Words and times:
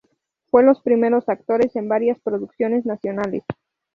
Fue 0.49 0.63
los 0.63 0.81
primeros 0.81 1.29
actores 1.29 1.75
en 1.75 1.87
varias 1.87 2.19
producciones 2.21 2.87
nacionales. 2.87 3.43